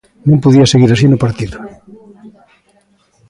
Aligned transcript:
Non 0.29 0.41
podía 0.43 0.65
seguir 0.71 0.89
así 0.91 1.05
no 1.09 1.21
partido. 1.23 1.57